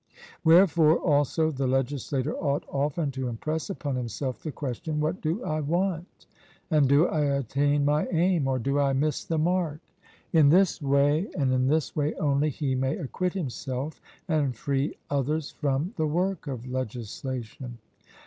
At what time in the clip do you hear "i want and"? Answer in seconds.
5.43-6.89